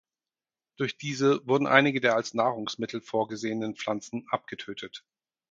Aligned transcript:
Durch 0.77 0.97
diese 0.97 1.45
wurden 1.47 1.67
einige 1.67 2.01
der 2.01 2.15
als 2.15 2.33
Nahrungsmittel 2.33 3.01
vorgesehenen 3.01 3.75
Pflanzen 3.75 4.25
abgetötet. 4.31 5.05